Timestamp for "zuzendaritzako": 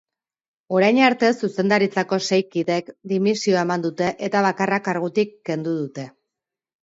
1.47-2.19